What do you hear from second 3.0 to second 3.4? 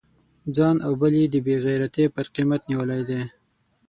دی.